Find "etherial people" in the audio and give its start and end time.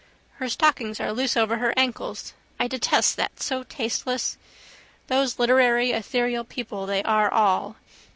5.93-6.87